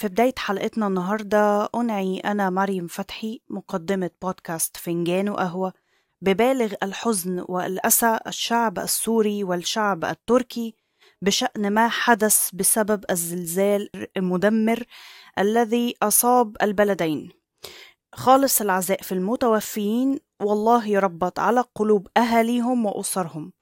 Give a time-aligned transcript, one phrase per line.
[0.00, 5.72] في بداية حلقتنا النهاردة أنعي أنا مريم فتحي مقدمة بودكاست فنجان وقهوة
[6.22, 10.74] ببالغ الحزن والأسى الشعب السوري والشعب التركي
[11.22, 14.84] بشأن ما حدث بسبب الزلزال المدمر
[15.38, 17.30] الذي أصاب البلدين.
[18.14, 23.52] خالص العزاء في المتوفيين والله يربط على قلوب أهاليهم وأسرهم.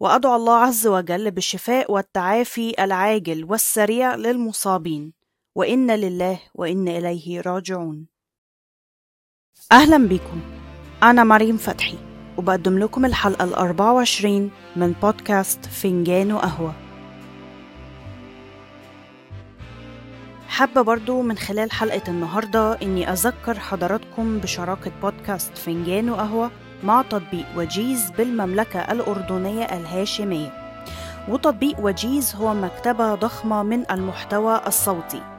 [0.00, 5.23] وأدعو الله عز وجل بالشفاء والتعافي العاجل والسريع للمصابين.
[5.56, 8.06] وإن لله وإن إليه راجعون.
[9.72, 10.40] أهلا بكم.
[11.02, 11.98] أنا مريم فتحي
[12.36, 16.74] وبقدم لكم الحلقة الأربعة وعشرين من بودكاست فنجان وقهوة.
[20.48, 26.50] حابة برضو من خلال حلقة النهاردة إني أذكر حضراتكم بشراكة بودكاست فنجان وقهوة
[26.84, 30.52] مع تطبيق وجيز بالمملكة الأردنية الهاشمية.
[31.28, 35.33] وتطبيق وجيز هو مكتبة ضخمة من المحتوى الصوتي.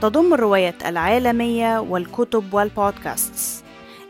[0.00, 3.64] تضم الروايات العالمية والكتب والبودكاستس.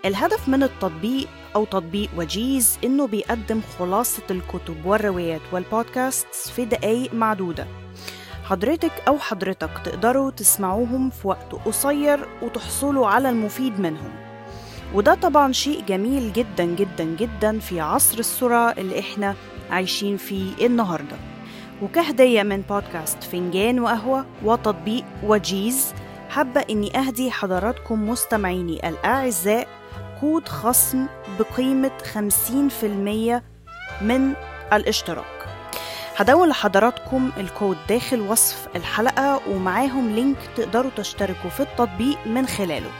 [0.04, 7.66] الهدف من التطبيق أو تطبيق وجيز إنه بيقدم خلاصة الكتب والروايات والبودكاستس في دقايق معدودة.
[8.44, 14.10] حضرتك أو حضرتك تقدروا تسمعوهم في وقت قصير وتحصلوا على المفيد منهم.
[14.94, 19.34] وده طبعا شيء جميل جدا جدا جدا في عصر السرعة اللي إحنا
[19.70, 21.16] عايشين فيه النهاردة.
[21.82, 25.94] وكهدية من بودكاست فنجان وقهوة وتطبيق وجيز.
[26.30, 29.68] حابة إني أهدي حضراتكم مستمعيني الأعزاء
[30.20, 31.06] كود خصم
[31.38, 33.42] بقيمة 50%
[34.02, 34.32] من
[34.72, 35.46] الاشتراك.
[36.16, 42.90] هدون لحضراتكم الكود داخل وصف الحلقة ومعاهم link تقدروا تشتركوا في التطبيق من خلاله.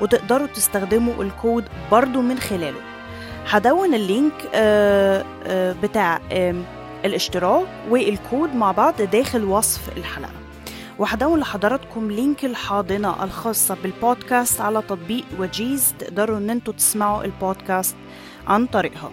[0.00, 2.80] وتقدروا تستخدموا الكود برضو من خلاله.
[3.50, 4.32] هدون ال link
[5.82, 6.20] بتاع
[7.04, 10.32] الاشتراك والكود مع بعض داخل وصف الحلقة.
[10.98, 17.96] وهدون لحضراتكم link الحاضنة الخاصة بالبودكاست على تطبيق وجيز تقدروا إن أنتوا تسمعوا البودكاست
[18.46, 19.10] عن طريقها.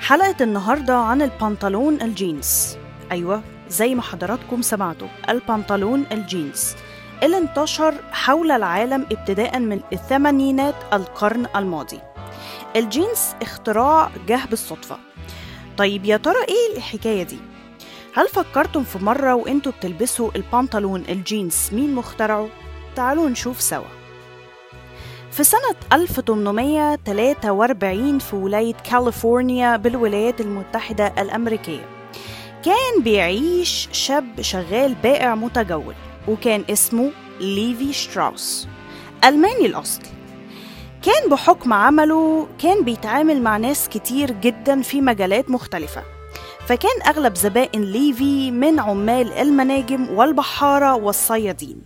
[0.00, 2.76] حلقة النهاردة عن البنطلون الجينز.
[3.12, 6.74] أيوة زي ما حضراتكم سمعتوا البنطلون الجينز.
[7.22, 12.00] اللي انتشر حول العالم ابتداء من الثمانينات القرن الماضي.
[12.76, 14.98] الجينز اختراع جه بالصدفة
[15.76, 17.38] طيب يا ترى إيه الحكاية دي؟
[18.14, 22.48] هل فكرتم في مرة وإنتوا بتلبسوا البنطلون الجينز مين مخترعه؟
[22.96, 23.84] تعالوا نشوف سوا
[25.30, 31.88] في سنة 1843 في ولاية كاليفورنيا بالولايات المتحدة الأمريكية
[32.64, 35.94] كان بيعيش شاب شغال بائع متجول
[36.28, 37.10] وكان اسمه
[37.40, 38.68] ليفي شتراوس
[39.24, 40.02] ألماني الأصل
[41.04, 46.02] كان بحكم عمله كان بيتعامل مع ناس كتير جدا في مجالات مختلفة.
[46.66, 51.82] فكان أغلب زبائن ليفي من عمال المناجم والبحارة والصيادين.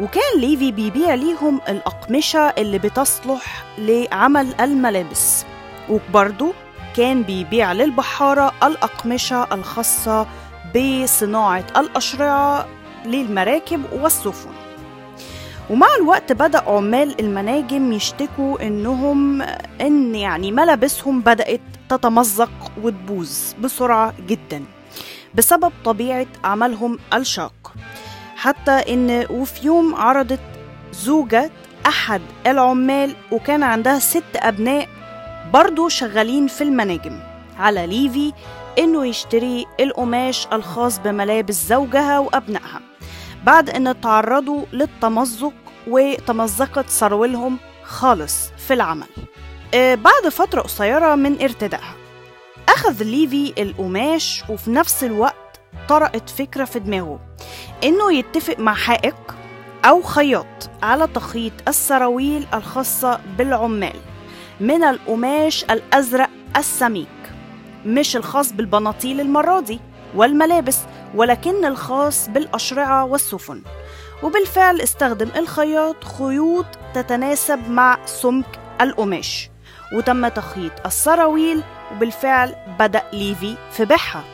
[0.00, 5.44] وكان ليفي بيبيع ليهم الأقمشة اللي بتصلح لعمل الملابس.
[5.90, 6.52] وبرضه
[6.96, 10.26] كان بيبيع للبحارة الأقمشة الخاصة
[10.76, 12.68] بصناعة الأشرعة
[13.04, 14.67] للمراكب والسفن.
[15.70, 19.42] ومع الوقت بدأ عمال المناجم يشتكوا إنهم
[19.80, 22.50] إن يعني ملابسهم بدأت تتمزق
[22.82, 23.30] وتبوظ
[23.60, 24.64] بسرعة جدا
[25.34, 27.74] بسبب طبيعة عملهم الشاق.
[28.36, 30.40] حتى إن وفي يوم عرضت
[30.92, 31.50] زوجة
[31.86, 34.88] أحد العمال وكان عندها ست أبناء
[35.52, 37.20] برضو شغالين في المناجم
[37.58, 38.32] على ليفي
[38.78, 42.87] إنه يشتري القماش الخاص بملابس زوجها وأبنائها.
[43.44, 45.52] بعد إن تعرضوا للتمزق
[45.86, 49.06] وتمزقت سرولهم خالص في العمل.
[49.74, 51.94] بعد فترة قصيرة من ارتدائها
[52.68, 57.20] أخذ ليفي القماش وفي نفس الوقت طرقت فكرة في دماغه
[57.84, 59.36] إنه يتفق مع حائق
[59.84, 63.96] أو خياط على تخيط السراويل الخاصة بالعمال
[64.60, 67.08] من القماش الأزرق السميك
[67.86, 69.80] مش الخاص بالبناطيل المرة دي.
[70.14, 70.78] والملابس
[71.14, 73.62] ولكن الخاص بالأشرعة والسفن.
[74.22, 79.50] وبالفعل استخدم الخياط خيوط تتناسب مع سمك القماش.
[79.94, 81.62] وتم تخيط السراويل
[81.92, 84.24] وبالفعل بدأ ليفي في بيعها.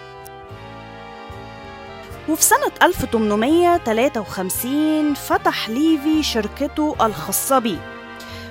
[2.28, 7.78] وفي سنة 1853 فتح ليفي شركته الخاصة بيه.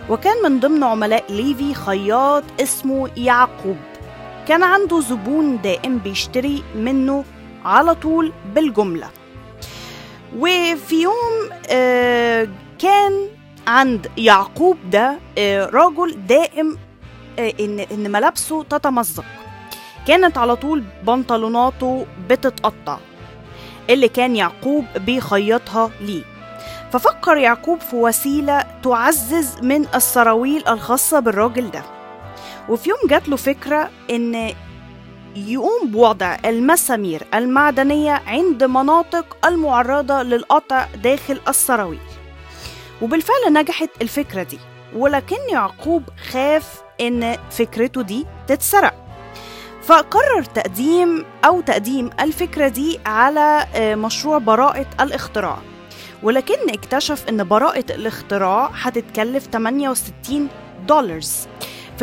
[0.09, 3.77] وكان من ضمن عملاء ليفي خياط اسمه يعقوب.
[4.47, 7.23] كان عنده زبون دائم بيشتري منه
[7.65, 9.09] على طول بالجملة.
[10.37, 12.47] وفي يوم آه
[12.79, 13.27] كان
[13.67, 16.77] عند يعقوب ده آه رجل دائم
[17.39, 19.25] آه إن إن ملابسه تتمزق.
[20.07, 22.97] كانت على طول بنطلوناته بتتقطع.
[23.89, 26.23] اللي كان يعقوب بيخيطها ليه.
[26.91, 31.83] ففكر يعقوب في وسيلة تعزز من السراويل الخاصة بالراجل ده.
[32.69, 34.54] وفي يوم جات له فكرة إن
[35.36, 42.00] يقوم بوضع المسامير المعدنية عند مناطق المعرضة للقطع داخل السراويل.
[43.01, 44.60] وبالفعل نجحت الفكرة دي
[44.95, 48.94] ولكن يعقوب خاف إن فكرته دي تتسرق.
[49.83, 55.57] فقرر تقديم أو تقديم الفكرة دي على مشروع براءة الاختراع.
[56.24, 60.48] ولكن اكتشف إن براءة الاختراع هتتكلف 68
[60.88, 61.19] دولار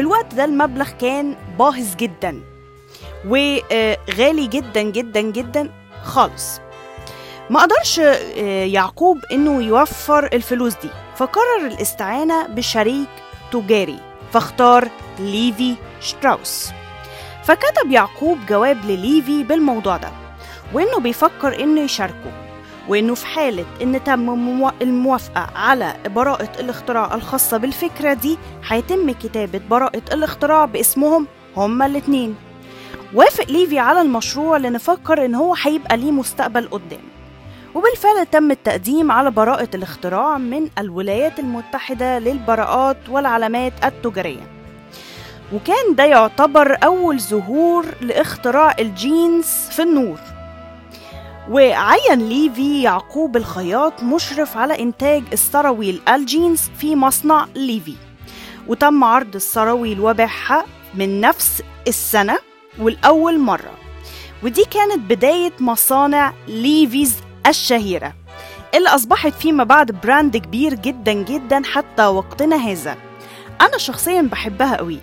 [0.00, 2.41] في الوقت ده المبلغ كان باهظ جدا
[3.26, 5.70] وغالي جدا جدا جدا
[6.02, 6.61] خالص.
[7.50, 7.99] ما قدرش
[8.73, 13.08] يعقوب إنه يوفر الفلوس دي فقرر الاستعانة بشريك
[13.52, 13.99] تجاري
[14.32, 14.88] فاختار
[15.19, 16.70] ليفي شتراوس.
[17.44, 20.11] فكتب يعقوب جواب لليفي بالموضوع ده
[20.73, 22.32] وإنه بيفكر إنه يشاركه.
[22.90, 24.31] وإنه في حالة إن تم
[24.82, 28.38] الموافقة على براءة الاختراع الخاصة بالفكرة دي
[28.69, 31.26] هيتم كتابة براءة الاختراع باسمهم
[31.56, 32.34] هما الاتنين.
[33.14, 37.00] وافق ليفي على المشروع لأن فكر إن هو هيبقى ليه مستقبل قدام.
[37.75, 44.50] وبالفعل تم التقديم على براءة الاختراع من الولايات المتحدة للبراءات والعلامات التجارية.
[45.52, 50.19] وكان ده يعتبر أول ظهور لاختراع الجينز في النور.
[51.50, 57.94] وعين ليفي يعقوب الخياط مشرف على إنتاج السراويل الجينز في مصنع ليفي.
[58.69, 60.64] وتم عرض السراويل وبيعها
[60.94, 62.38] من نفس السنة
[62.79, 63.73] ولأول مرة.
[64.43, 67.17] ودي كانت بداية مصانع Levi's
[67.47, 68.14] الشهيرة.
[68.75, 72.97] اللي أصبحت فيما بعد brand كبير جدا جدا حتى وقتنا هذا.
[73.61, 74.99] أنا شخصيا بحبها قوي.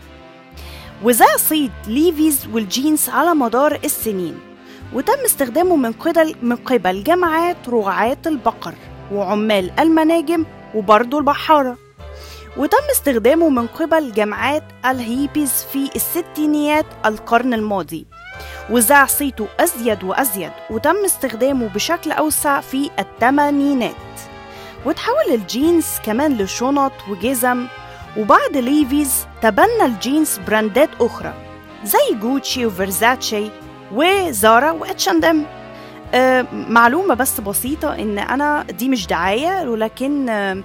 [1.03, 4.46] وذاع صيت Levi's والجينز على مدار السنين.
[4.93, 8.73] وتم استخدامه من قبل من قبل جماعات رعاة البقر
[9.11, 10.45] وعمال المناجم
[10.75, 11.77] وبرضه البحارة.
[12.57, 18.05] وتم استخدامه من قبل جماعات الهيبيز في الستينيات القرن الماضي.
[18.69, 23.95] وذاع صيته أزيد وأزيد وتم استخدامه بشكل أوسع في الثمانينات.
[24.85, 27.67] وتحول الجينز كمان لشنط وجزم.
[28.17, 31.33] وبعد Levi's تبنى الجينز brand ات أخرى
[31.83, 33.49] زي جوتشي وفيرزاتشي
[33.93, 35.45] و Zara واتش اند ام
[36.53, 40.57] معلومة بس بسيطة إن أنا دي مش دعاية ولكن آه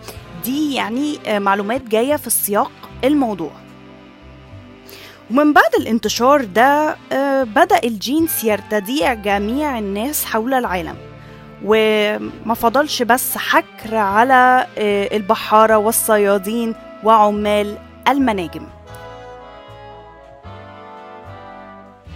[0.44, 2.70] دي يعني معلومات جاية في السياق
[3.04, 3.50] الموضوع.
[5.30, 6.96] ومن بعد الانتشار ده
[7.44, 10.96] بدأ الجينز يرتديع جميع الناس حول العالم.
[11.64, 14.66] وما فضلش بس حكر على
[15.12, 16.74] البحارة والصيادين
[17.04, 17.78] وعمال
[18.08, 18.66] المناجم.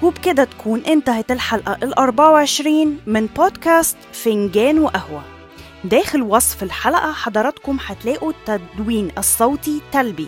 [0.02, 5.22] وبكده تكون انتهت الحلقة الأربعة وعشرين من بودكاست فنجان وقهوة.
[5.84, 10.26] داخل وصف الحلقة حضراتكم هتلاقوا التدوين الصوتي تلبي.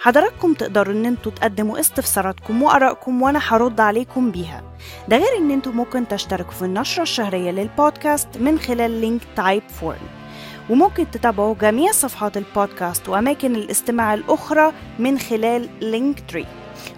[0.00, 4.62] حضراتكم تقدروا ان أنتوا تقدموا استفساراتكم وآرائكم وأنا هرد عليكم بيها.
[5.08, 10.08] ده غير ان أنتوا ممكن تشتركوا في النشرة الشهرية للبودكاست من خلال link Typeform
[10.70, 16.46] وممكن تتابعوا جميع صفحات البودكاست وأماكن الاستماع الأخرى من خلال Linktree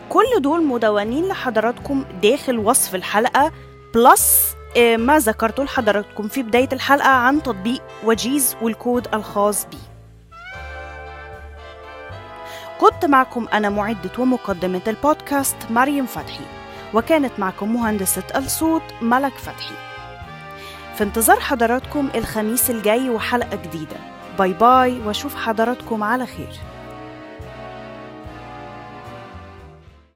[0.09, 3.53] كل دول مدونين لحضراتكم داخل وصف الحلقة
[3.95, 9.93] plus ما ذكرته لحضراتكم في بداية الحلقة عن تطبيق وجيز والكود الخاص بيه.
[12.81, 16.45] كنت معكم أنا معدة ومقدمة البودكاست مريم فتحي
[16.95, 19.75] وكانت معكم مهندسة الصوت ملك فتحي.
[20.95, 23.97] في انتظار حضراتكم الخميس الجاي وحلقة جديدة.
[24.39, 26.61] bye bye وأشوف حضراتكم على خير.